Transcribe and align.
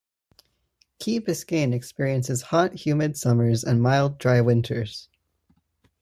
Key 0.97 1.21
Biscayne 1.21 1.75
experiences 1.75 2.41
hot, 2.41 2.73
humid 2.73 3.17
summers 3.17 3.63
and 3.63 3.83
mild, 3.83 4.17
dry 4.17 4.41
winters. 4.41 5.09